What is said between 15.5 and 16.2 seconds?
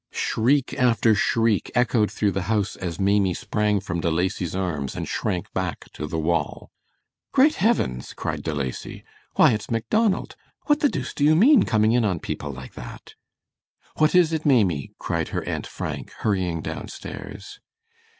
Frank,